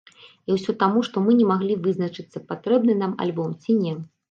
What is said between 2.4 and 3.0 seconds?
патрэбны